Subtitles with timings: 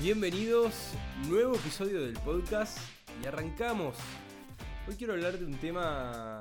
[0.00, 0.92] Bienvenidos,
[1.28, 2.78] nuevo episodio del podcast
[3.20, 3.96] y arrancamos.
[4.86, 6.40] Hoy quiero hablar de un tema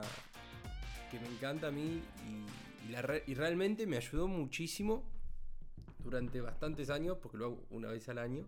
[1.10, 5.10] que me encanta a mí y, y realmente me ayudó muchísimo
[5.98, 8.48] durante bastantes años, porque lo hago una vez al año,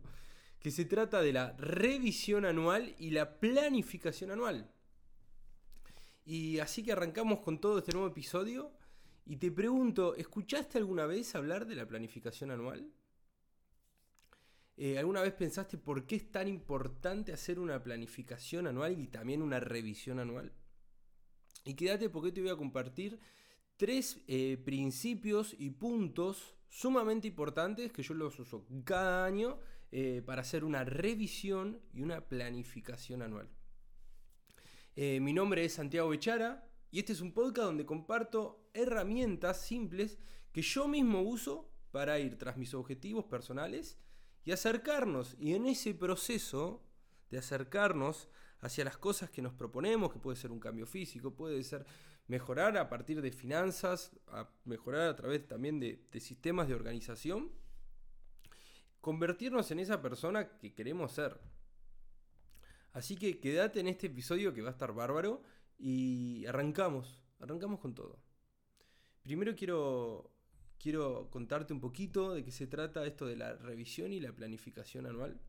[0.60, 4.69] que se trata de la revisión anual y la planificación anual.
[6.23, 8.71] Y así que arrancamos con todo este nuevo episodio
[9.26, 12.94] y te pregunto, ¿escuchaste alguna vez hablar de la planificación anual?
[14.81, 19.41] Eh, ¿Alguna vez pensaste por qué es tan importante hacer una planificación anual y también
[19.41, 20.53] una revisión anual?
[21.65, 23.20] Y quédate porque te voy a compartir
[23.75, 29.59] tres eh, principios y puntos sumamente importantes que yo los uso cada año
[29.91, 33.49] eh, para hacer una revisión y una planificación anual.
[34.95, 40.20] mi nombre es Santiago Bechara y este es un podcast donde comparto herramientas simples
[40.53, 43.98] que yo mismo uso para ir tras mis objetivos personales
[44.45, 45.35] y acercarnos.
[45.39, 46.84] Y en ese proceso
[47.29, 48.29] de acercarnos
[48.62, 51.85] hacia las cosas que nos proponemos, que puede ser un cambio físico, puede ser
[52.27, 54.12] mejorar a partir de finanzas,
[54.65, 57.51] mejorar a través también de, sistemas de organización,
[59.01, 61.40] convertirnos en esa persona que queremos ser.
[62.93, 65.42] Así que quédate en este episodio que va a estar bárbaro
[65.78, 68.20] y arrancamos, arrancamos con todo.
[69.23, 70.32] Primero quiero
[70.80, 75.06] quiero contarte un poquito de qué se trata esto de la revisión y la planificación
[75.06, 75.40] anual.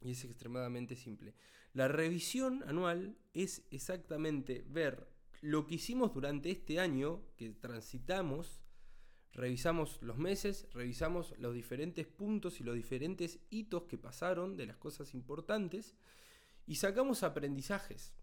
[0.00, 1.34] Y es extremadamente simple.
[1.72, 5.08] La revisión anual es exactamente ver
[5.40, 8.62] lo que hicimos durante este año que transitamos,
[9.32, 14.76] revisamos los meses, revisamos los diferentes puntos y los diferentes hitos que pasaron de las
[14.76, 15.96] cosas importantes
[16.66, 18.14] y sacamos aprendizajes.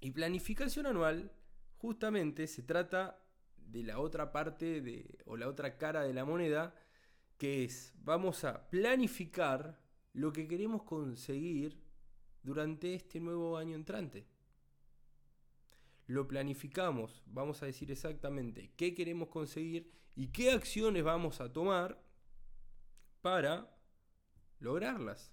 [0.00, 1.32] Y planificación anual
[1.76, 3.22] justamente se trata
[3.70, 6.74] de la otra parte de, o la otra cara de la moneda,
[7.38, 9.80] que es, vamos a planificar
[10.12, 11.80] lo que queremos conseguir
[12.42, 14.26] durante este nuevo año entrante.
[16.06, 22.02] Lo planificamos, vamos a decir exactamente qué queremos conseguir y qué acciones vamos a tomar
[23.20, 23.76] para
[24.58, 25.32] lograrlas.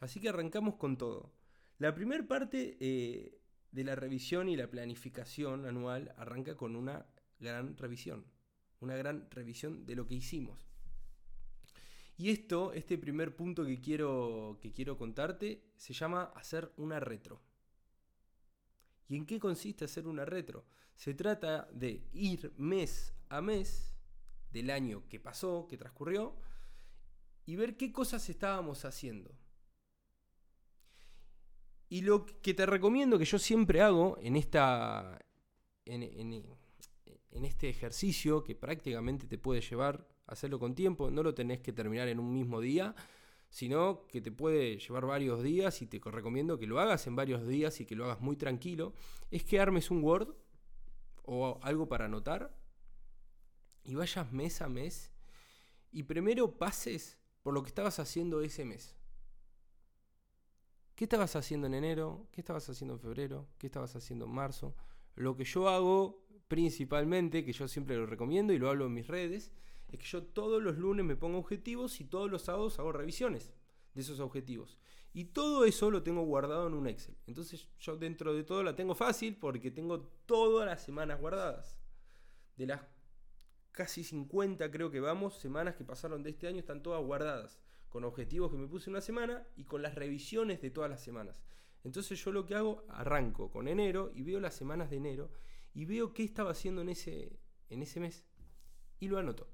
[0.00, 1.32] Así que arrancamos con todo.
[1.78, 3.39] La primera parte eh,
[3.72, 7.06] de la revisión y la planificación anual arranca con una
[7.38, 8.26] gran revisión,
[8.80, 10.70] una gran revisión de lo que hicimos.
[12.16, 17.40] Y esto, este primer punto que quiero, que quiero contarte, se llama hacer una retro.
[19.08, 20.66] ¿Y en qué consiste hacer una retro?
[20.94, 23.94] Se trata de ir mes a mes
[24.52, 26.36] del año que pasó, que transcurrió,
[27.46, 29.34] y ver qué cosas estábamos haciendo.
[31.90, 35.18] Y lo que te recomiendo que yo siempre hago en esta.
[35.84, 36.58] En,
[37.44, 41.72] este ejercicio que prácticamente te puede llevar a hacerlo con tiempo, no lo tenés que
[41.72, 42.94] terminar en un mismo día,
[43.48, 47.46] sino que te puede llevar varios días y te recomiendo que lo hagas en varios
[47.46, 48.94] días y que lo hagas muy tranquilo,
[49.30, 50.34] es que armes un Word
[51.24, 52.54] o algo para anotar
[53.82, 55.10] y vayas mes a mes
[55.90, 58.99] y primero pases por lo que estabas haciendo ese mes.
[61.00, 62.28] ¿Qué estabas haciendo en enero?
[62.30, 63.48] ¿Qué estabas haciendo en febrero?
[63.56, 64.76] ¿Qué estabas haciendo en marzo?
[65.14, 69.06] Lo que yo hago principalmente, que yo siempre lo recomiendo y lo hablo en mis
[69.06, 69.50] redes,
[69.88, 73.50] es que yo todos los lunes me pongo objetivos y todos los sábados hago revisiones
[73.94, 74.76] de esos objetivos.
[75.14, 77.16] Y todo eso lo tengo guardado en un Excel.
[77.26, 81.80] Entonces yo dentro de todo la tengo fácil porque tengo todas las semanas guardadas.
[82.56, 82.82] De las
[83.72, 87.58] casi 50 creo que vamos, semanas que pasaron de este año están todas guardadas
[87.90, 91.42] con objetivos que me puse una semana y con las revisiones de todas las semanas.
[91.84, 95.30] Entonces yo lo que hago, arranco con enero y veo las semanas de enero
[95.74, 98.24] y veo qué estaba haciendo en ese, en ese mes
[99.00, 99.48] y lo anoto.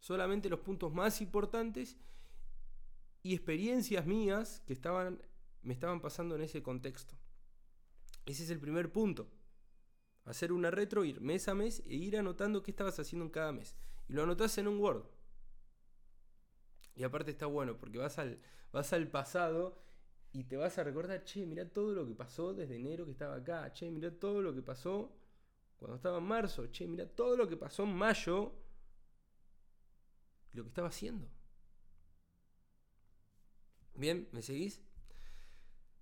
[0.00, 1.96] Solamente los puntos más importantes
[3.22, 5.22] y experiencias mías que estaban,
[5.62, 7.14] me estaban pasando en ese contexto.
[8.26, 9.30] Ese es el primer punto.
[10.24, 13.52] Hacer una retro, ir mes a mes e ir anotando qué estabas haciendo en cada
[13.52, 13.76] mes.
[14.08, 15.04] Y lo anotas en un Word.
[16.96, 18.40] Y aparte está bueno porque vas al,
[18.72, 19.82] vas al pasado
[20.32, 23.36] y te vas a recordar, che, mira todo lo que pasó desde enero que estaba
[23.36, 25.12] acá, che, mira todo lo que pasó
[25.76, 28.52] cuando estaba en marzo, che, mira todo lo que pasó en mayo,
[30.52, 31.28] lo que estaba haciendo.
[33.94, 34.80] Bien, ¿me seguís?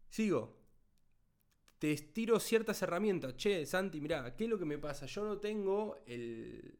[0.08, 0.56] Sigo.
[1.78, 3.36] Te estiro ciertas herramientas.
[3.36, 5.06] Che, Santi, mira, ¿qué es lo que me pasa?
[5.06, 6.78] Yo no tengo el,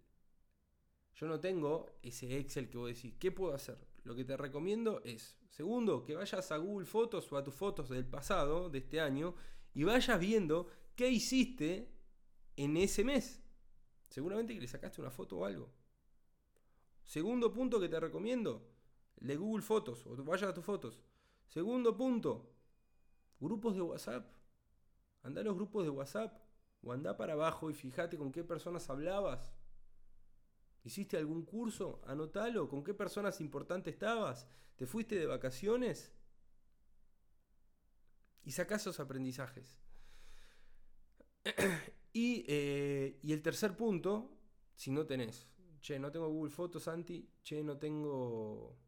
[1.14, 3.78] yo no tengo ese Excel que vos decís, ¿qué puedo hacer?
[4.04, 7.88] Lo que te recomiendo es, segundo, que vayas a Google Fotos o a tus fotos
[7.88, 9.34] del pasado, de este año,
[9.74, 10.66] y vayas viendo
[10.96, 11.92] qué hiciste
[12.56, 13.42] en ese mes.
[14.08, 15.72] Seguramente que le sacaste una foto o algo.
[17.04, 18.72] Segundo punto que te recomiendo,
[19.22, 21.00] de Google Fotos o vaya a tus fotos.
[21.46, 22.54] Segundo punto,
[23.38, 24.32] grupos de WhatsApp.
[25.22, 26.42] Anda a los grupos de WhatsApp
[26.82, 29.52] o anda para abajo y fíjate con qué personas hablabas.
[30.84, 32.00] ¿Hiciste algún curso?
[32.06, 32.68] Anotalo.
[32.68, 34.48] ¿Con qué personas importantes estabas?
[34.76, 36.12] ¿Te fuiste de vacaciones?
[38.44, 39.80] Y saca esos aprendizajes.
[42.12, 44.36] y, eh, y el tercer punto,
[44.74, 45.48] si no tenés,
[45.80, 48.78] che, no tengo Google Fotos, Santi, che, no tengo...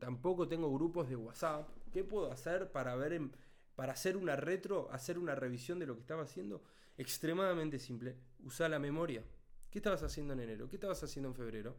[0.00, 1.68] Tampoco tengo grupos de WhatsApp.
[1.92, 3.30] ¿Qué puedo hacer para ver
[3.76, 6.64] para hacer una retro, hacer una revisión de lo que estaba haciendo?
[6.96, 8.16] Extremadamente simple.
[8.40, 9.22] Usa la memoria.
[9.70, 10.68] ¿Qué estabas haciendo en enero?
[10.68, 11.76] ¿Qué estabas haciendo en febrero?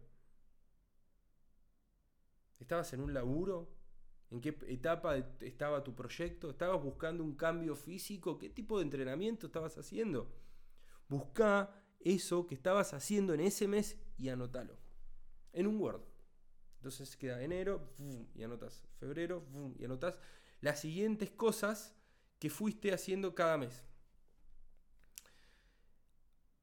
[2.59, 3.73] ¿Estabas en un laburo?
[4.29, 6.51] ¿En qué etapa estaba tu proyecto?
[6.51, 8.37] ¿Estabas buscando un cambio físico?
[8.37, 10.31] ¿Qué tipo de entrenamiento estabas haciendo?
[11.07, 14.77] Busca eso que estabas haciendo en ese mes y anótalo.
[15.51, 16.03] En un Word.
[16.75, 17.93] Entonces queda enero
[18.35, 19.45] y anotas febrero
[19.77, 20.15] y anotas
[20.61, 21.95] las siguientes cosas
[22.37, 23.83] que fuiste haciendo cada mes.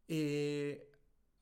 [0.08, 0.90] Eh,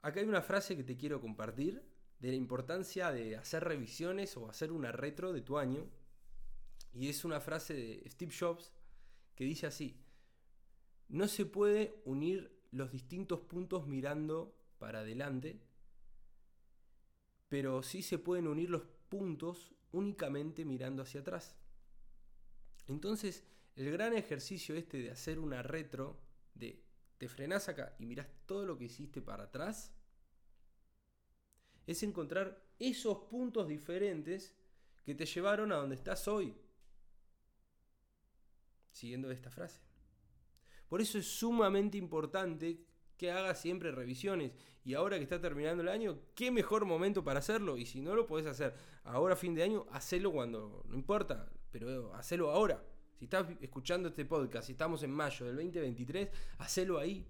[0.04, 1.82] acá hay una frase que te quiero compartir
[2.18, 5.88] de la importancia de hacer revisiones o hacer una retro de tu año.
[6.92, 8.70] Y es una frase de Steve Jobs
[9.34, 9.98] que dice así,
[11.08, 15.58] no se puede unir los distintos puntos mirando para adelante,
[17.48, 21.56] pero sí se pueden unir los puntos únicamente mirando hacia atrás.
[22.88, 23.42] Entonces,
[23.74, 26.20] el gran ejercicio este de hacer una retro,
[26.54, 26.84] de
[27.16, 29.93] te frenás acá y mirás todo lo que hiciste para atrás,
[31.86, 34.54] es encontrar esos puntos diferentes
[35.04, 36.56] que te llevaron a donde estás hoy.
[38.90, 39.80] Siguiendo esta frase.
[40.88, 42.84] Por eso es sumamente importante
[43.16, 44.52] que hagas siempre revisiones.
[44.84, 47.76] Y ahora que está terminando el año, qué mejor momento para hacerlo.
[47.76, 52.14] Y si no lo podés hacer ahora fin de año, hacelo cuando, no importa, pero
[52.14, 52.84] hacelo ahora.
[53.18, 56.28] Si estás escuchando este podcast, si estamos en mayo del 2023,
[56.58, 57.26] hacelo ahí.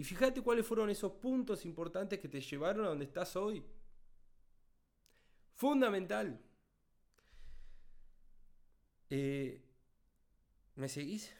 [0.00, 3.62] Y fíjate cuáles fueron esos puntos importantes que te llevaron a donde estás hoy.
[5.56, 6.40] Fundamental.
[9.10, 9.62] Eh,
[10.76, 11.30] ¿Me seguís?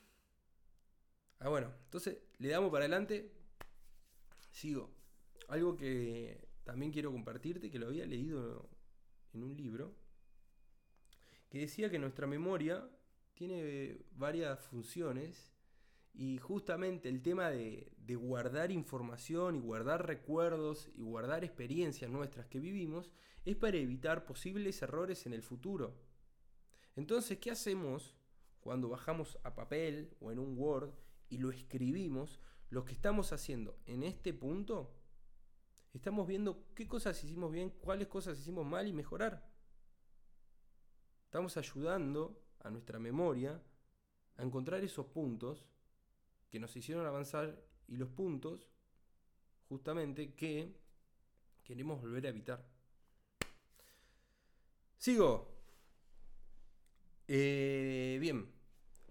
[1.38, 3.32] Ah, bueno, entonces le damos para adelante.
[4.50, 4.90] Sigo.
[5.48, 8.68] Algo que también quiero compartirte, que lo había leído
[9.32, 9.94] en un libro,
[11.48, 12.86] que decía que nuestra memoria
[13.32, 15.50] tiene varias funciones
[16.12, 22.58] y justamente el tema de, guardar información y guardar recuerdos y guardar experiencias nuestras que
[22.58, 23.12] vivimos
[23.44, 25.94] es para evitar posibles errores en el futuro.
[26.96, 28.16] Entonces, ¿qué hacemos
[28.60, 30.92] cuando bajamos a papel o en un Word
[31.28, 34.92] y lo escribimos, lo que estamos haciendo en este punto,
[35.92, 39.48] estamos viendo qué cosas hicimos bien, cuáles cosas hicimos mal y mejorar.
[41.24, 43.62] Estamos ayudando a nuestra memoria
[44.36, 45.64] a encontrar esos puntos
[46.50, 47.58] que nos hicieron avanzar
[47.88, 48.70] y los puntos
[49.68, 50.76] justamente que
[51.62, 52.66] queremos volver a evitar.
[54.96, 55.48] Sigo.
[57.28, 58.52] Eh, bien,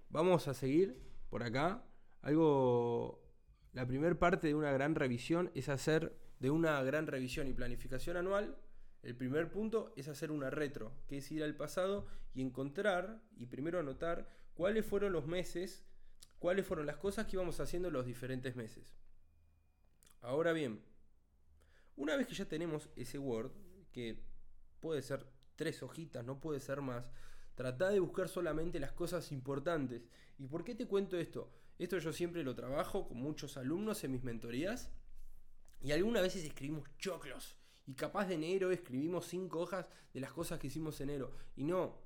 [0.09, 1.85] vamos a seguir por acá
[2.21, 3.23] algo,
[3.71, 8.17] la primera parte de una gran revisión es hacer de una gran revisión y planificación
[8.17, 8.57] anual.
[9.03, 13.45] El primer punto es hacer una retro, que es ir al pasado y encontrar y
[13.45, 15.85] primero anotar cuáles fueron los meses,
[16.39, 18.95] cuáles fueron las cosas que íbamos haciendo los diferentes meses.
[20.21, 20.81] Ahora bien,
[21.95, 23.51] una vez que ya tenemos ese Word,
[23.91, 24.23] que
[24.79, 27.05] puede ser tres hojitas, no puede ser más,
[27.55, 30.07] trata de buscar solamente las cosas importantes.
[30.37, 31.51] ¿Y por qué te cuento esto?
[31.77, 34.89] Esto yo siempre lo trabajo con muchos alumnos en mis mentorías.
[35.81, 37.57] Y algunas veces escribimos choclos.
[37.85, 41.33] Y capaz de enero escribimos cinco hojas de las cosas que hicimos en enero.
[41.55, 41.97] Y no,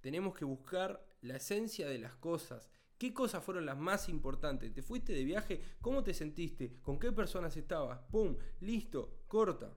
[0.00, 2.70] tenemos que buscar la esencia de las cosas.
[2.98, 4.74] ¿Qué cosas fueron las más importantes?
[4.74, 5.60] ¿Te fuiste de viaje?
[5.80, 6.80] ¿Cómo te sentiste?
[6.82, 8.00] ¿Con qué personas estabas?
[8.10, 8.36] ¡Pum!
[8.60, 9.72] Listo, corta.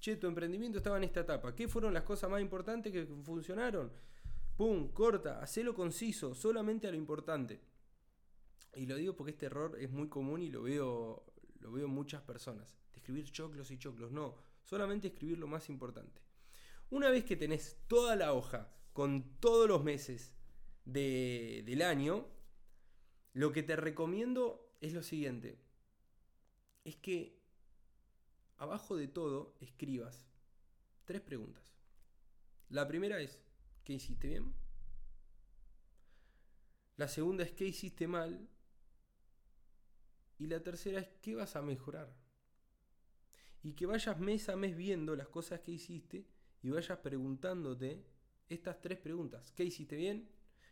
[0.00, 1.54] Che, tu emprendimiento estaba en esta etapa.
[1.54, 3.92] ¿Qué fueron las cosas más importantes que funcionaron?
[4.56, 4.90] ¡Pum!
[4.92, 7.60] Corta, hacelo conciso, solamente a lo importante.
[8.74, 11.26] Y lo digo porque este error es muy común y lo veo,
[11.60, 12.66] lo veo en muchas personas.
[12.94, 14.12] Escribir choclos y choclos.
[14.12, 16.22] No, solamente escribir lo más importante.
[16.88, 20.34] Una vez que tenés toda la hoja con todos los meses
[20.84, 22.26] del año,
[23.36, 25.58] lo que te recomiendo es lo siguiente.
[26.84, 27.38] Es que
[28.56, 30.26] abajo de todo escribas
[31.04, 31.76] tres preguntas.
[32.70, 33.38] La primera es,
[33.84, 34.54] ¿qué hiciste bien?
[36.96, 38.48] La segunda es, ¿qué hiciste mal?
[40.38, 42.10] Y la tercera es, ¿qué vas a mejorar?
[43.62, 46.24] y que vayas mes a mes viendo las cosas que hiciste
[46.62, 48.06] y vayas preguntándote
[48.48, 49.50] estas tres preguntas.
[49.56, 50.28] ¿Qué hiciste bien?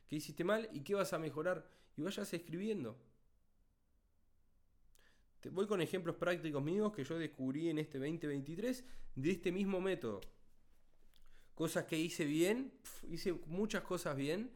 [0.06, 0.68] ¿Qué hiciste mal?
[0.72, 1.68] ¿Y qué vas a mejorar?
[1.96, 2.98] Y vayas escribiendo.
[5.40, 8.84] Te voy con ejemplos prácticos míos que yo descubrí en este 2023
[9.16, 10.20] de este mismo método.
[11.54, 12.72] Cosas que hice bien,
[13.10, 14.50] hice muchas cosas bien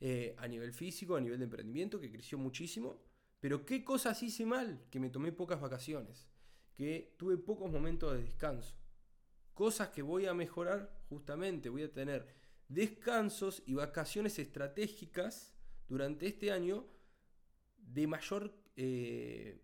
[0.00, 3.02] eh, a nivel físico, a nivel de emprendimiento, que creció muchísimo.
[3.40, 6.28] Pero qué cosas hice mal, que me tomé pocas vacaciones,
[6.74, 8.74] que tuve pocos momentos de descanso.
[9.54, 12.26] Cosas que voy a mejorar justamente, voy a tener
[12.68, 15.54] descansos y vacaciones estratégicas
[15.88, 16.86] durante este año
[17.78, 19.62] de mayor, eh,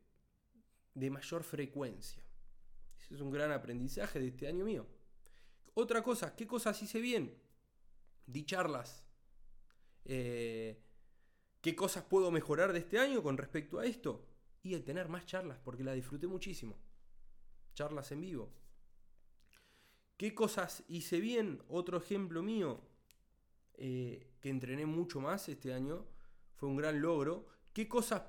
[0.95, 2.23] de mayor frecuencia.
[3.01, 4.87] Ese es un gran aprendizaje de este año mío.
[5.75, 7.37] Otra cosa, ¿qué cosas hice bien?
[8.27, 9.05] Di charlas.
[10.05, 10.83] Eh,
[11.61, 14.27] ¿Qué cosas puedo mejorar de este año con respecto a esto?
[14.63, 16.79] Y el tener más charlas, porque la disfruté muchísimo.
[17.75, 18.53] Charlas en vivo.
[20.17, 21.63] ¿Qué cosas hice bien?
[21.69, 22.81] Otro ejemplo mío,
[23.75, 26.07] eh, que entrené mucho más este año,
[26.55, 27.47] fue un gran logro.
[27.73, 28.23] ¿Qué cosas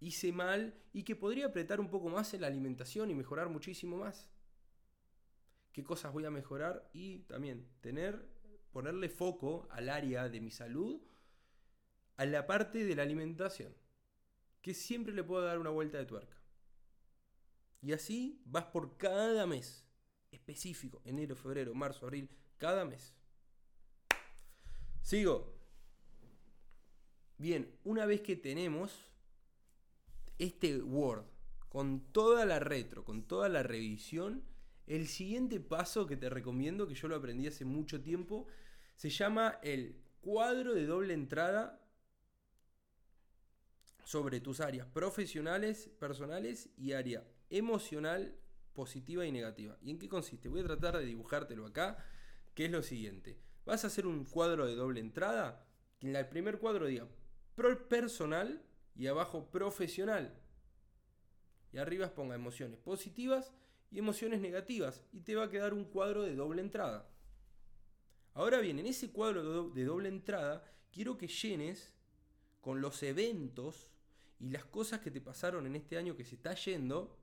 [0.00, 3.96] hice mal y que podría apretar un poco más en la alimentación y mejorar muchísimo
[3.96, 4.28] más?
[5.72, 6.88] ¿Qué cosas voy a mejorar?
[6.92, 8.28] Y también tener,
[8.70, 11.00] ponerle foco al área de mi salud,
[12.16, 13.74] a la parte de la alimentación,
[14.62, 16.36] que siempre le puedo dar una vuelta de tuerca.
[17.82, 19.84] Y así vas por cada mes
[20.30, 23.14] específico, enero, febrero, marzo, abril, cada mes.
[25.04, 25.52] Sigo.
[27.36, 28.90] Bien, una vez que tenemos
[30.38, 31.26] este Word
[31.68, 34.42] con toda la retro, con toda la revisión,
[34.86, 38.46] el siguiente paso que te recomiendo, que yo lo aprendí hace mucho tiempo,
[38.96, 41.86] se llama el cuadro de doble entrada
[44.06, 48.38] sobre tus áreas profesionales, personales y área emocional,
[48.72, 49.76] positiva y negativa.
[49.82, 50.48] ¿Y en qué consiste?
[50.48, 52.02] Voy a tratar de dibujártelo acá,
[52.54, 53.36] que es lo siguiente.
[53.64, 55.66] Vas a hacer un cuadro de doble entrada,
[55.98, 57.08] que en el primer cuadro diga
[57.88, 58.62] personal
[58.94, 60.38] y abajo profesional.
[61.72, 63.52] Y arriba ponga emociones positivas
[63.90, 65.02] y emociones negativas.
[65.12, 67.08] Y te va a quedar un cuadro de doble entrada.
[68.34, 71.92] Ahora bien, en ese cuadro de doble entrada, quiero que llenes
[72.60, 73.90] con los eventos
[74.40, 77.16] y las cosas que te pasaron en este año que se está yendo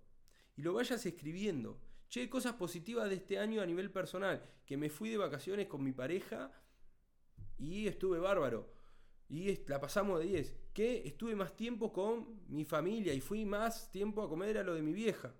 [0.55, 1.79] y lo vayas escribiendo.
[2.11, 4.43] Che, cosas positivas de este año a nivel personal.
[4.65, 6.51] Que me fui de vacaciones con mi pareja
[7.57, 8.73] y estuve bárbaro.
[9.29, 10.55] Y la pasamos de 10.
[10.73, 14.73] Que estuve más tiempo con mi familia y fui más tiempo a comer a lo
[14.73, 15.33] de mi vieja.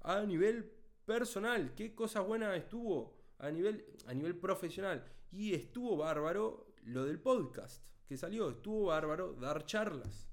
[0.00, 0.72] A nivel
[1.04, 5.04] personal, qué cosas buenas estuvo a nivel, a nivel profesional.
[5.30, 8.48] Y estuvo bárbaro lo del podcast que salió.
[8.48, 10.26] Estuvo bárbaro dar charlas.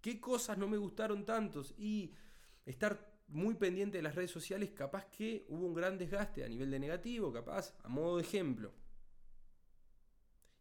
[0.00, 1.72] ¿Qué cosas no me gustaron tantos?
[1.78, 2.16] Y
[2.66, 6.70] estar muy pendiente de las redes sociales, capaz que hubo un gran desgaste a nivel
[6.70, 8.72] de negativo, capaz, a modo de ejemplo.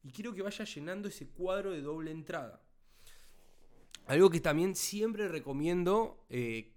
[0.03, 2.61] Y quiero que vaya llenando ese cuadro de doble entrada.
[4.05, 6.73] Algo que también siempre recomiendo eh,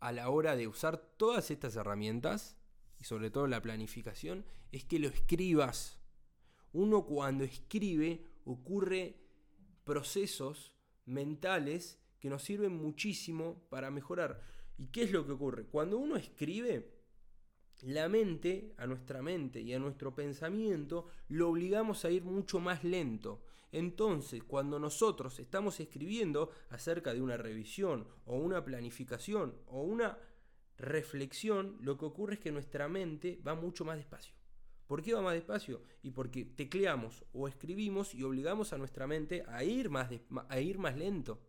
[0.00, 2.56] a la hora de usar todas estas herramientas,
[3.00, 6.00] y sobre todo la planificación, es que lo escribas.
[6.72, 9.16] Uno cuando escribe ocurre
[9.84, 10.74] procesos
[11.06, 14.40] mentales que nos sirven muchísimo para mejorar.
[14.76, 15.66] ¿Y qué es lo que ocurre?
[15.66, 16.90] Cuando uno escribe,
[17.82, 22.84] la mente, a nuestra mente y a nuestro pensamiento, lo obligamos a ir mucho más
[22.84, 23.42] lento.
[23.72, 30.16] Entonces, cuando nosotros estamos escribiendo acerca de una revisión o una planificación o una
[30.78, 34.34] reflexión, lo que ocurre es que nuestra mente va mucho más despacio.
[34.86, 35.82] ¿Por qué va más despacio?
[36.02, 40.10] Y porque tecleamos o escribimos y obligamos a nuestra mente a ir más,
[40.48, 41.40] a ir más lento.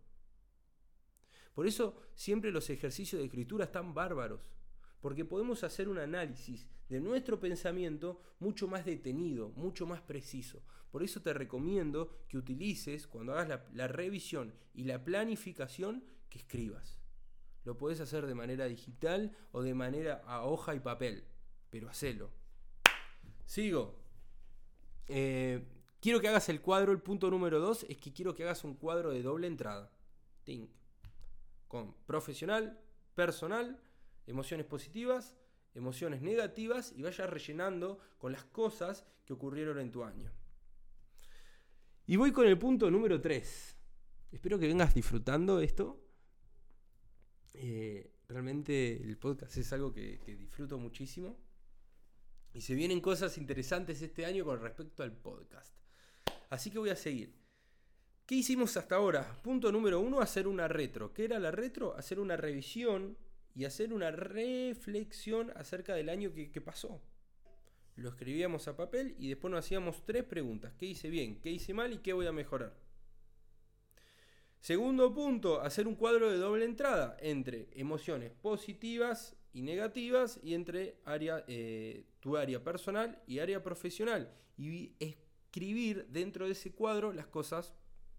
[1.56, 4.52] Por eso siempre los ejercicios de escritura están bárbaros,
[5.00, 10.62] porque podemos hacer un análisis de nuestro pensamiento mucho más detenido, mucho más preciso.
[10.92, 17.00] Por eso te recomiendo que utilices, cuando hagas la, revisión y la planificación, que escribas.
[17.64, 21.24] Lo puedes hacer de manera digital o de manera a hoja y papel,
[21.70, 22.32] pero hacelo.
[23.46, 23.98] Sigo.
[25.08, 25.66] Eh,
[26.02, 28.76] quiero que hagas el cuadro, el punto número 2 es que quiero que hagas un
[28.76, 29.92] cuadro de doble entrada.
[30.44, 30.70] Tink
[31.76, 32.80] con profesional,
[33.16, 33.78] personal,
[34.28, 35.36] emociones positivas,
[35.74, 40.32] emociones negativas y vayas rellenando con las cosas que ocurrieron en tu año.
[42.08, 43.78] Y voy con el punto número 3.
[44.32, 46.02] Espero que vengas disfrutando esto.
[47.56, 51.38] Eh, realmente el podcast es algo que, que disfruto muchísimo.
[52.54, 55.76] Y se vienen cosas interesantes este año con respecto al podcast.
[56.50, 57.45] Así que voy a seguir.
[58.26, 59.38] ¿Qué hicimos hasta ahora?
[59.44, 61.14] Punto número uno, hacer una retro.
[61.14, 61.96] ¿Qué era la retro?
[61.96, 63.16] Hacer una revisión
[63.54, 67.00] y hacer una reflexión acerca del año que, pasó.
[67.96, 70.74] Lo escribíamos a papel y después nos hacíamos tres preguntas.
[70.80, 71.40] ¿Qué hice bien?
[71.40, 71.94] ¿Qué hice mal?
[71.94, 72.74] ¿Y qué voy a mejorar?
[74.60, 80.98] Segundo punto, hacer un cuadro de doble entrada entre emociones positivas y negativas y entre
[81.06, 84.34] área, eh, tu área personal y área profesional.
[84.58, 87.76] Y escribir dentro de ese cuadro las cosas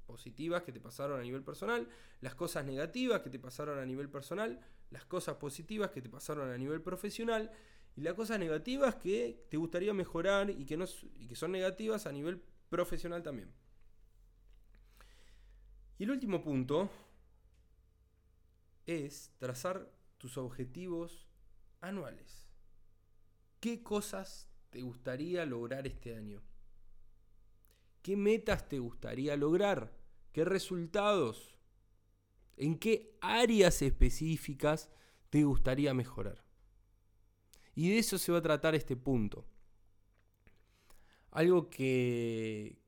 [0.06, 1.88] positivas que te pasaron a nivel personal,
[2.20, 4.60] las cosas negativas que te pasaron a nivel personal,
[4.90, 7.50] las cosas positivas que te pasaron a nivel profesional
[7.96, 12.06] y las cosas negativas que te gustaría mejorar y que, no, y que son negativas
[12.06, 13.52] a nivel profesional también.
[15.98, 16.90] Y el último punto
[18.86, 21.26] es trazar tus objetivos
[21.80, 22.48] anuales.
[23.60, 26.42] ¿Qué cosas te gustaría lograr este año?
[28.06, 29.92] ¿Qué metas te gustaría lograr?
[30.30, 31.58] ¿Qué resultados?
[32.56, 34.88] ¿En qué áreas específicas
[35.28, 36.44] te gustaría mejorar?
[37.74, 39.44] Y de eso se va a tratar este punto.
[41.32, 42.78] Algo que,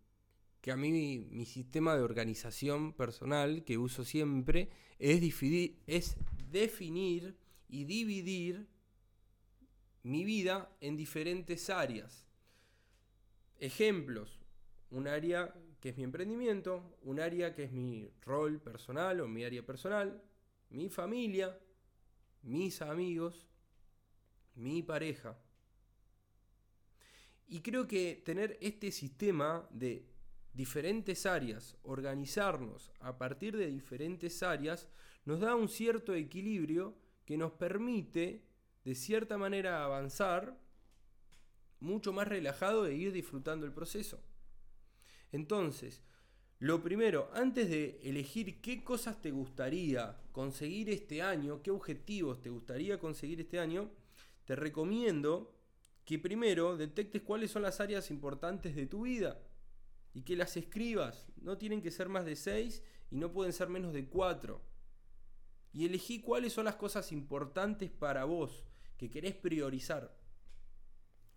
[0.61, 4.71] que a mí mi sistema de organización personal que uso siempre
[5.01, 5.21] es,
[5.89, 6.17] es
[6.49, 7.37] definir
[7.69, 8.69] y dividir
[10.05, 12.25] mi vida en diferentes áreas.
[13.59, 14.38] Ejemplos,
[14.91, 19.45] un área que es mi emprendimiento, un área que es mi rol personal o mi
[19.45, 20.23] área personal,
[20.71, 21.59] mi familia,
[22.43, 23.47] mis amigos,
[24.55, 25.39] mi pareja.
[27.47, 30.07] Y creo que tener este sistema de
[30.53, 34.89] diferentes áreas, organizarnos a partir de diferentes áreas,
[35.25, 38.43] nos da un cierto equilibrio que nos permite
[38.85, 40.59] de cierta manera avanzar
[41.81, 44.21] mucho más relajado e ir disfrutando el proceso.
[45.33, 46.03] Entonces,
[46.59, 52.51] lo primero, antes de elegir qué cosas te gustaría conseguir este año, qué objetivos te
[52.51, 53.91] gustaría conseguir este año,
[54.45, 55.55] te recomiendo
[56.05, 59.41] que primero detectes cuáles son las áreas importantes de tu vida
[60.15, 61.29] y que las escribas.
[61.37, 64.63] No tienen que ser más de seis y no pueden ser menos de cuatro
[65.73, 68.65] y elegí cuáles son las cosas importantes para vos
[68.97, 70.17] que querés priorizar.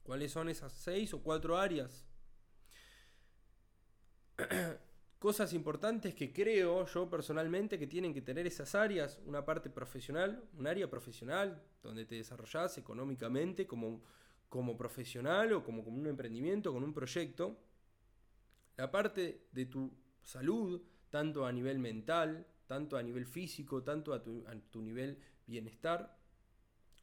[0.03, 2.05] ¿Cuáles son esas seis o cuatro áreas?
[5.19, 10.43] cosas importantes que creo yo personalmente que tienen que tener esas áreas, una parte profesional,
[10.57, 14.01] un área profesional donde te desarrollás económicamente como,
[14.49, 17.57] como profesional o como, como un emprendimiento, con un proyecto,
[18.77, 19.91] la parte de tu
[20.23, 26.17] salud, tanto a nivel mental, tanto a nivel físico, tanto a tu, nivel bienestar.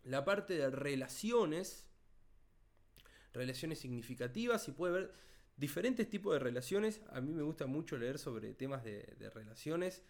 [0.03, 1.87] La parte de relaciones,
[3.33, 5.14] relaciones significativas, y puede haber
[5.58, 7.02] diferentes tipos de relaciones.
[7.10, 10.02] A mí me gusta mucho leer sobre temas de, relaciones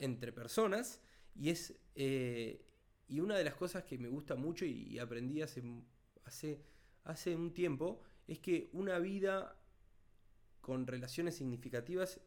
[0.00, 1.00] entre personas,
[1.36, 2.66] y es eh,
[3.06, 5.62] y una de las cosas que me gusta mucho y, aprendí hace,
[6.24, 6.64] hace,
[7.04, 9.56] hace un tiempo es que una vida
[10.60, 12.20] con relaciones significativas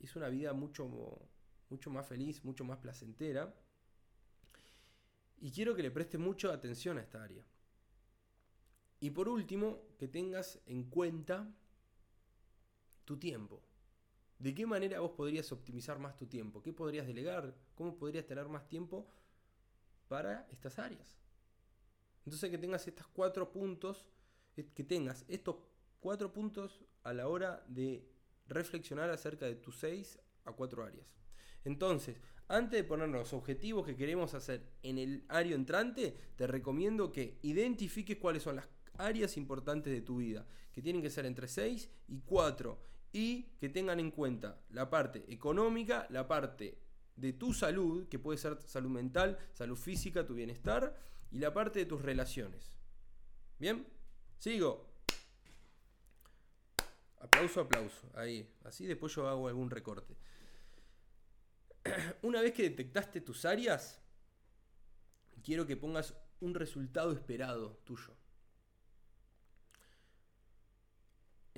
[0.00, 1.28] es una vida mucho
[1.70, 3.54] mucho más feliz, mucho más placentera.
[5.40, 7.44] Y quiero que le prestes mucha atención a esta área.
[9.00, 11.54] Y por último, que tengas en cuenta
[13.04, 13.62] tu tiempo.
[14.38, 16.62] ¿De qué manera vos podrías optimizar más tu tiempo?
[16.62, 17.56] ¿Qué podrías delegar?
[17.74, 19.10] ¿Cómo podrías tener más tiempo
[20.06, 21.20] para estas áreas?
[22.24, 24.06] Entonces que tengas estos cuatro puntos,
[24.54, 25.56] que tengas estos
[26.00, 28.08] cuatro puntos a la hora de
[28.46, 31.06] reflexionar acerca de tus seis a cuatro áreas.
[31.64, 37.12] Entonces, antes de poner los objetivos que queremos hacer en el área entrante, te recomiendo
[37.12, 41.48] que identifiques cuáles son las áreas importantes de tu vida, que tienen que ser entre
[41.48, 42.78] 6 y 4,
[43.12, 46.78] y que tengan en cuenta la parte económica, la parte
[47.16, 50.94] de tu salud, que puede ser salud mental, salud física, tu bienestar,
[51.30, 52.76] y la parte de tus relaciones.
[53.58, 53.86] ¿Bien?
[54.38, 54.86] Sigo.
[57.20, 58.08] Aplauso, aplauso.
[58.14, 58.48] Ahí.
[58.64, 60.16] Así después yo hago algún recorte.
[62.22, 64.00] una vez que detectaste tus áreas,
[65.42, 68.17] quiero que pongas un resultado esperado tuyo.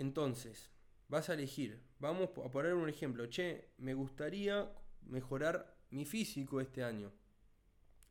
[0.01, 0.71] Entonces,
[1.09, 6.83] vas a elegir, vamos a poner un ejemplo, che, me gustaría mejorar mi físico este
[6.83, 7.13] año.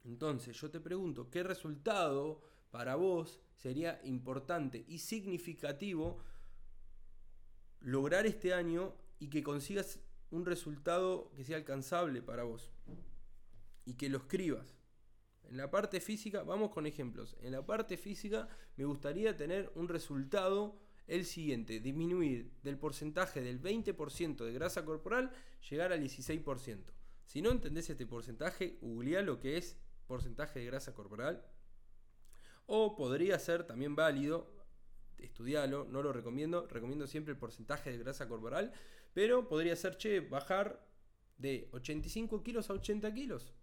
[0.04, 6.20] Entonces, yo te pregunto, ¿qué resultado para vos sería importante y significativo
[7.80, 10.00] lograr este año y que consigas
[10.30, 12.70] un resultado que sea alcanzable para vos
[13.86, 14.78] y que lo escribas.
[15.42, 17.36] En la parte física, vamos con ejemplos.
[17.42, 23.62] En la parte física me gustaría tener un resultado el siguiente, disminuir del porcentaje del
[23.62, 25.32] 20% de grasa corporal,
[25.70, 26.84] llegar al 16%.
[27.26, 31.46] Si no entendés este porcentaje, googlea lo que es porcentaje de grasa corporal.
[32.66, 34.52] O podría ser también válido,
[35.18, 38.74] estudiarlo, no lo recomiendo, recomiendo siempre el porcentaje de grasa corporal,
[39.14, 40.88] pero podría ser, che, bajar
[41.38, 43.54] de 85 kilos a 80 kilos.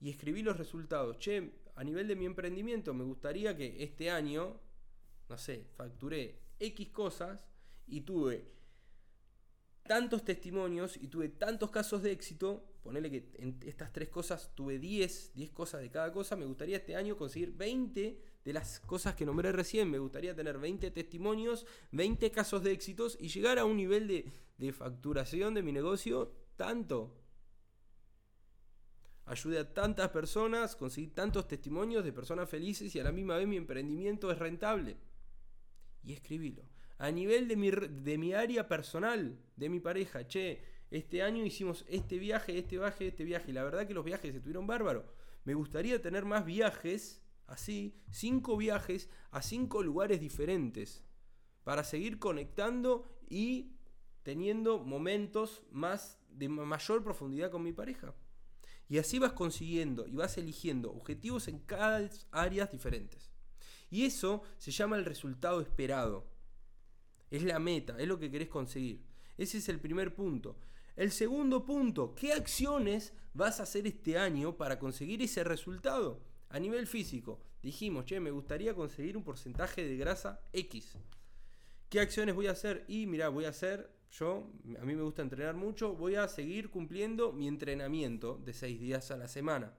[0.00, 1.18] Y escribir los resultados.
[1.18, 4.60] Che, a nivel de mi emprendimiento me gustaría que este año,
[5.30, 7.46] no sé, facturé X cosas
[7.86, 8.44] y tuve
[9.86, 14.78] tantos testimonios y tuve tantos casos de éxito, ponerle que en estas tres cosas tuve
[14.78, 19.14] 10, 10 cosas de cada cosa, me gustaría este año conseguir 20 de las cosas
[19.14, 23.64] que nombré recién, me gustaría tener 20 testimonios, 20 casos de éxitos y llegar a
[23.64, 27.16] un nivel de, de facturación de mi negocio tanto.
[29.26, 33.46] Ayude a tantas personas, conseguí tantos testimonios de personas felices y a la misma vez
[33.46, 34.96] mi emprendimiento es rentable.
[36.02, 36.64] Y escribilo
[37.00, 41.86] a nivel de mi, de mi área personal, de mi pareja, che, este año hicimos
[41.88, 45.06] este viaje, este viaje, este viaje, y la verdad que los viajes estuvieron bárbaros.
[45.44, 51.02] Me gustaría tener más viajes, así, cinco viajes a cinco lugares diferentes,
[51.64, 53.78] para seguir conectando y
[54.22, 58.14] teniendo momentos más de mayor profundidad con mi pareja.
[58.90, 63.30] Y así vas consiguiendo y vas eligiendo objetivos en cada áreas diferentes.
[63.90, 66.26] Y eso se llama el resultado esperado.
[67.30, 69.04] Es la meta, es lo que querés conseguir.
[69.36, 70.56] Ese es el primer punto.
[70.96, 76.20] El segundo punto, ¿qué acciones vas a hacer este año para conseguir ese resultado?
[76.50, 80.98] A nivel físico, dijimos, che, me gustaría conseguir un porcentaje de grasa X.
[81.88, 82.84] ¿Qué acciones voy a hacer?
[82.88, 84.50] Y mira, voy a hacer, yo,
[84.80, 89.10] a mí me gusta entrenar mucho, voy a seguir cumpliendo mi entrenamiento de 6 días
[89.10, 89.74] a la semana.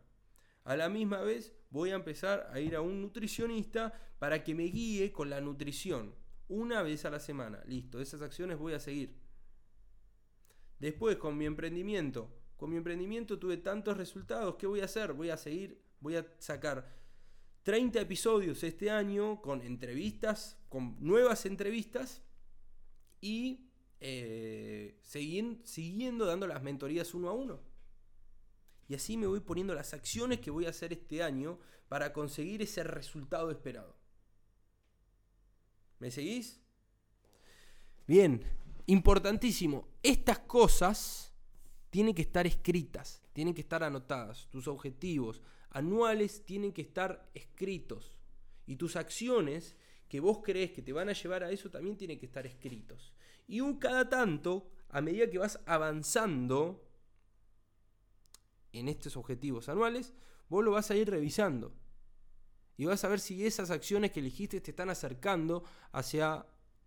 [0.63, 4.65] A la misma vez voy a empezar a ir a un nutricionista para que me
[4.65, 6.13] guíe con la nutrición
[6.47, 7.63] una vez a la semana.
[7.65, 9.15] Listo, esas acciones voy a seguir.
[10.77, 12.29] Después, con mi emprendimiento.
[12.57, 14.55] Con mi emprendimiento tuve tantos resultados.
[14.55, 15.13] ¿Qué voy a hacer?
[15.13, 16.93] Voy a seguir, voy a sacar
[17.63, 22.21] 30 episodios este año con entrevistas, con nuevas entrevistas
[23.21, 27.70] y eh, siguiendo dando las mentorías uno a uno.
[28.91, 32.61] Y así me voy poniendo las acciones que voy a hacer este año para conseguir
[32.61, 33.95] ese resultado esperado.
[35.99, 36.59] ¿Me seguís?
[38.05, 38.43] Bien,
[38.87, 39.87] importantísimo.
[40.03, 41.33] Estas cosas
[41.89, 44.49] tienen que estar escritas, tienen que estar anotadas.
[44.49, 48.17] Tus objetivos anuales tienen que estar escritos.
[48.65, 49.77] Y tus acciones
[50.09, 53.13] que vos crees que te van a llevar a eso también tienen que estar escritos.
[53.47, 56.90] Y un cada tanto, a medida que vas avanzando
[58.73, 60.13] en estos objetivos anuales,
[60.49, 61.73] vos lo vas a ir revisando.
[62.77, 66.45] Y vas a ver si esas acciones que elegiste te están acercando hacia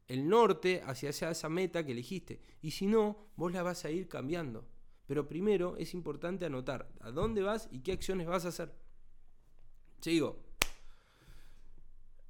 [0.09, 2.41] el norte, hacia esa meta que elegiste.
[2.61, 4.67] Y si no, vos la vas a ir cambiando.
[5.07, 8.75] Pero primero es importante anotar a dónde vas y qué acciones vas a hacer.
[10.01, 10.43] Sigo.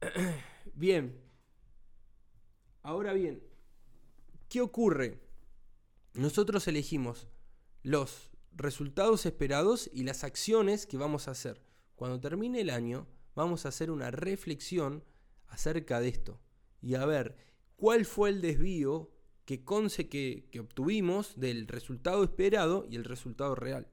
[0.74, 1.20] Bien.
[2.82, 3.42] Ahora bien,
[4.50, 5.18] ¿qué ocurre?
[6.12, 7.28] Nosotros elegimos
[7.82, 11.62] los resultados esperados y las acciones que vamos a hacer.
[11.94, 15.04] Cuando termine el año, vamos a hacer una reflexión
[15.48, 16.40] acerca de esto
[16.80, 17.36] y a ver
[17.76, 19.10] cuál fue el desvío
[19.44, 23.90] que, conce que, que obtuvimos del resultado esperado y el resultado real.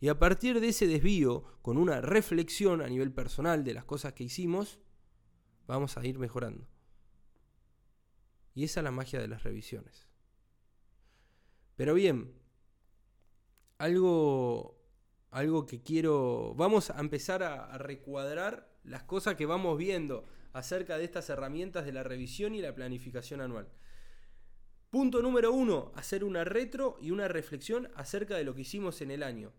[0.00, 4.14] Y a partir de ese desvío, con una reflexión a nivel personal de las cosas
[4.14, 4.78] que hicimos,
[5.66, 6.66] vamos a ir mejorando.
[8.54, 10.08] Y esa es la magia de las revisiones.
[11.76, 12.39] Pero bien,
[13.80, 14.78] algo,
[15.30, 16.54] algo que quiero...
[16.54, 21.86] Vamos a empezar a, a recuadrar las cosas que vamos viendo acerca de estas herramientas
[21.86, 23.68] de la revisión y la planificación anual.
[24.90, 29.12] Punto número uno, hacer una retro y una reflexión acerca de lo que hicimos en
[29.12, 29.50] el año.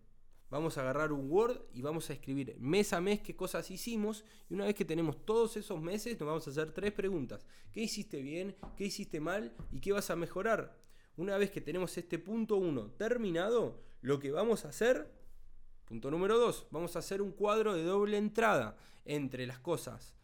[0.52, 4.24] Vamos a agarrar un Word y vamos a escribir mes a mes qué cosas hicimos.
[4.50, 7.48] Y una vez que tenemos todos esos meses, nos vamos a hacer tres preguntas.
[7.72, 8.56] ¿Qué hiciste bien?
[8.78, 9.56] ¿Qué hiciste mal?
[9.72, 10.78] ¿Y qué vas a mejorar?
[11.18, 15.12] Una vez que tenemos este punto uno terminado, lo que vamos a hacer
[15.92, 20.16] Punto número dos, vamos a hacer un cuadro de doble entrada entre las cosas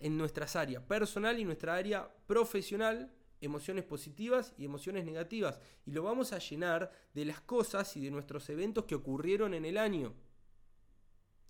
[0.00, 5.60] en nuestras áreas personal y nuestra área profesional, emociones positivas y emociones negativas.
[5.86, 9.64] Y lo vamos a llenar de las cosas y de nuestros eventos que ocurrieron en
[9.64, 10.14] el año.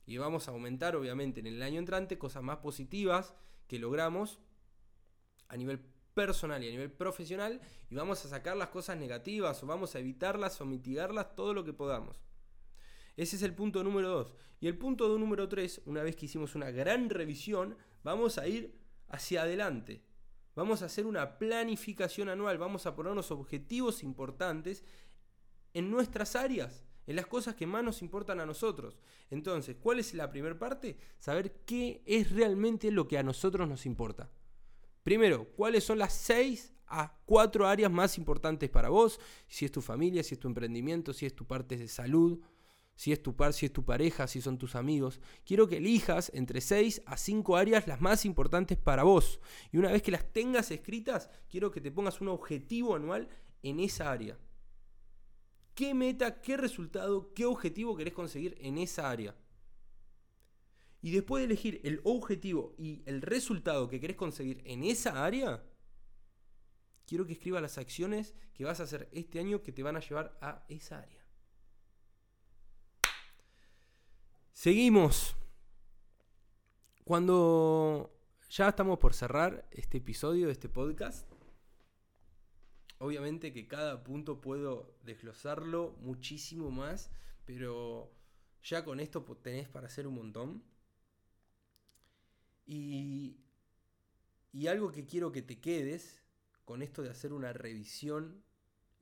[0.05, 3.33] Y vamos a aumentar, obviamente, en el año entrante cosas más positivas
[3.67, 4.41] que logramos
[5.49, 5.81] a nivel
[6.15, 7.61] personal y a nivel profesional.
[7.91, 11.65] Y vamos a sacar las cosas negativas o vamos a evitarlas o mitigarlas todo lo
[11.65, 12.23] que podamos.
[13.17, 14.35] Ese es el punto número 2.
[14.61, 18.81] Y el punto número 3, una vez que hicimos una gran revisión, vamos a ir
[19.09, 20.03] hacia adelante.
[20.55, 24.85] Vamos a hacer una planificación anual, vamos a ponernos objetivos importantes
[25.73, 28.99] en nuestras áreas, en las cosas que más nos importan a nosotros.
[29.31, 30.97] Entonces, ¿cuál es la primera parte?
[31.19, 34.31] Saber qué es realmente lo que a nosotros nos importa.
[35.05, 39.21] Primero, ¿cuáles son las seis a cuatro áreas más importantes para vos?
[39.47, 42.41] Si es tu familia, si es tu emprendimiento, si es tu parte de salud,
[42.97, 45.21] si es tu par, si es tu pareja, si son tus amigos.
[45.45, 49.41] Quiero que elijas entre seis a cinco áreas las más importantes para vos.
[49.73, 53.29] Y una vez que las tengas escritas, quiero que te pongas un objetivo anual
[53.63, 54.39] en esa área.
[55.75, 59.37] ¿Qué meta, qué resultado, qué objetivo querés conseguir en esa área?
[61.05, 65.63] Y después de elegir el objetivo y el resultado que querés conseguir en esa área,
[67.05, 70.01] quiero que escribas las acciones que vas a hacer este año que te van a
[70.01, 71.23] llevar a esa área.
[74.55, 75.37] Seguimos.
[77.05, 81.31] Cuando ya estamos por cerrar este episodio de este podcast,
[82.99, 87.11] Obviamente que cada punto puedo desglosarlo muchísimo más,
[87.45, 88.11] pero
[88.63, 90.74] ya con esto tenés para hacer un montón.
[92.67, 93.37] Y,
[94.53, 96.23] y algo que quiero que te quedes
[96.65, 98.43] con esto de hacer una revisión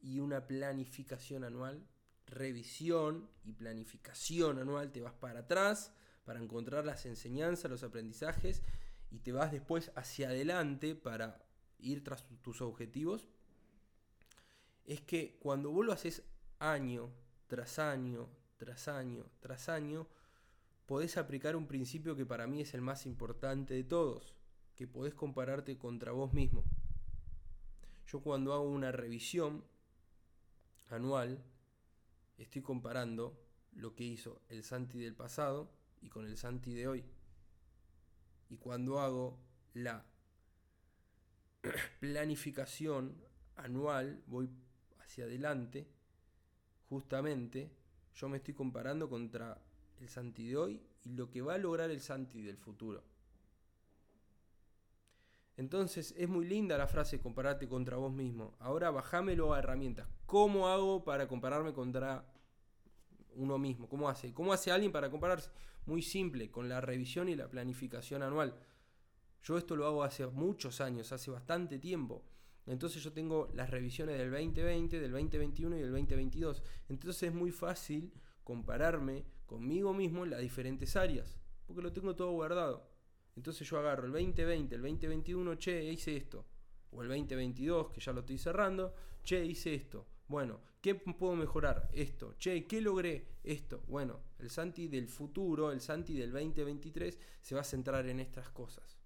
[0.00, 1.86] y una planificación anual.
[2.26, 5.92] Revisión y planificación anual, te vas para atrás
[6.24, 8.62] para encontrar las enseñanzas, los aprendizajes
[9.10, 11.44] y te vas después hacia adelante para
[11.78, 13.28] ir tras tus objetivos
[14.84, 16.22] es que cuando vos lo haces
[16.58, 17.10] año
[17.46, 20.06] tras año, tras año, tras año,
[20.86, 24.34] podés aplicar un principio que para mí es el más importante de todos,
[24.74, 26.64] que podés compararte contra vos mismo.
[28.06, 29.64] Yo cuando hago una revisión
[30.88, 31.42] anual,
[32.36, 33.38] estoy comparando
[33.72, 37.04] lo que hizo el Santi del pasado y con el Santi de hoy.
[38.50, 39.38] Y cuando hago
[39.72, 40.04] la
[42.00, 43.16] planificación
[43.56, 44.50] anual, voy
[45.00, 45.88] hacia adelante,
[46.88, 47.70] justamente
[48.14, 49.62] yo me estoy comparando contra
[50.02, 53.02] el Santi de hoy y lo que va a lograr el Santi del futuro.
[55.56, 58.56] Entonces es muy linda la frase compararte contra vos mismo.
[58.58, 60.08] Ahora bajámelo a herramientas.
[60.26, 62.26] ¿Cómo hago para compararme contra
[63.34, 63.88] uno mismo?
[63.88, 64.32] ¿Cómo hace?
[64.32, 65.50] ¿Cómo hace alguien para compararse?
[65.86, 68.56] Muy simple, con la revisión y la planificación anual.
[69.42, 72.24] Yo esto lo hago hace muchos años, hace bastante tiempo.
[72.66, 76.62] Entonces yo tengo las revisiones del 2020, del 2021 y del 2022.
[76.88, 78.12] Entonces es muy fácil
[78.44, 82.88] compararme conmigo mismo en las diferentes áreas, porque lo tengo todo guardado.
[83.36, 86.46] Entonces yo agarro el 2020, el 2021, che, hice esto.
[86.90, 90.06] O el 2022, que ya lo estoy cerrando, che, hice esto.
[90.26, 91.90] Bueno, ¿qué puedo mejorar?
[91.92, 92.34] Esto.
[92.38, 93.40] Che, ¿qué logré?
[93.44, 93.82] Esto.
[93.88, 98.48] Bueno, el Santi del futuro, el Santi del 2023, se va a centrar en estas
[98.48, 98.98] cosas.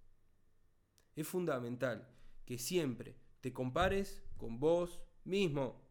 [1.16, 2.09] Es fundamental
[2.44, 5.82] que siempre te compares con vos mismo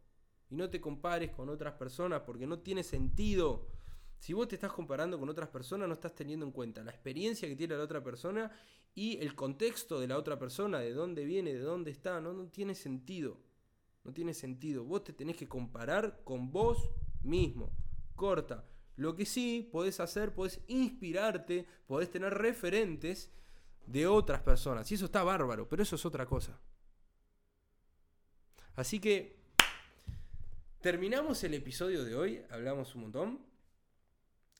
[0.48, 3.75] y no te compares con otras personas porque no tiene sentido.
[4.18, 7.48] Si vos te estás comparando con otras personas, no estás teniendo en cuenta la experiencia
[7.48, 8.50] que tiene la otra persona
[8.94, 12.20] y el contexto de la otra persona, de dónde viene, de dónde está.
[12.20, 13.38] No, no tiene sentido.
[14.04, 14.84] No tiene sentido.
[14.84, 16.90] Vos te tenés que comparar con vos
[17.22, 17.70] mismo.
[18.14, 18.64] Corta.
[18.96, 23.30] Lo que sí podés hacer, podés inspirarte, podés tener referentes
[23.86, 24.90] de otras personas.
[24.90, 26.58] Y eso está bárbaro, pero eso es otra cosa.
[28.74, 29.36] Así que
[30.80, 33.40] terminamos el episodio de hoy, hablamos un montón.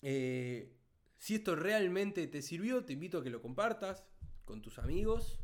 [0.09, 0.73] Eh,
[1.19, 4.05] si esto realmente te sirvió, te invito a que lo compartas
[4.45, 5.41] con tus amigos,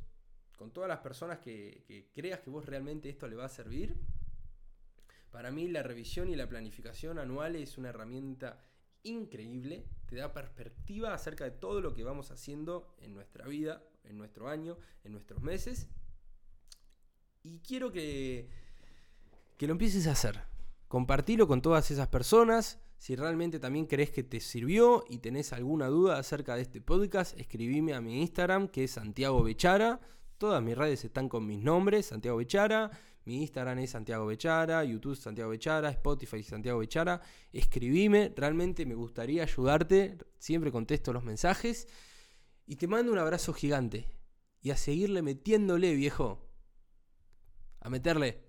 [0.57, 3.96] con todas las personas que, que creas que vos realmente esto le va a servir.
[5.33, 8.64] Para mí la revisión y la planificación anual es una herramienta
[9.03, 14.16] increíble, te da perspectiva acerca de todo lo que vamos haciendo en nuestra vida, en
[14.16, 15.88] nuestro año, en nuestros meses.
[17.42, 18.48] Y quiero que
[19.62, 20.40] que lo empieces a hacer.
[20.88, 22.81] Compartilo con todas esas personas.
[23.02, 27.36] Si realmente también crees que te sirvió y tenés alguna duda acerca de este podcast,
[27.36, 29.98] escribime a mi Instagram que es Santiago Bechara.
[30.38, 32.92] Todas mis redes están con mis nombres, Santiago Bechara.
[33.24, 37.20] Mi Instagram es Santiago Bechara, YouTube Santiago Bechara, Spotify Santiago Bechara.
[37.52, 40.16] Escribime, realmente me gustaría ayudarte.
[40.38, 41.88] Siempre contesto los mensajes.
[42.66, 44.06] Y te mando un abrazo gigante.
[44.60, 46.48] Y a seguirle metiéndole, viejo.
[47.80, 48.44] A meterle.